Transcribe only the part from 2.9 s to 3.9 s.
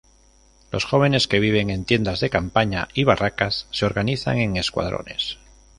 y barracas, se